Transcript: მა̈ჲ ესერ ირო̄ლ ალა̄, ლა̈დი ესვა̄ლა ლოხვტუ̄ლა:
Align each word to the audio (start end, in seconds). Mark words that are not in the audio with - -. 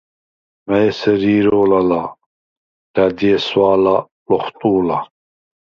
მა̈ჲ 0.67 0.83
ესერ 0.89 1.21
ირო̄ლ 1.37 1.71
ალა̄, 1.79 2.09
ლა̈დი 2.93 3.27
ესვა̄ლა 3.37 3.95
ლოხვტუ̄ლა: 4.29 4.97